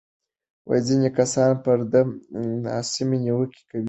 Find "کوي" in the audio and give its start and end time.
3.69-3.79